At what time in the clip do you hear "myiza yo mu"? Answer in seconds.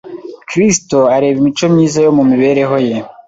1.73-2.23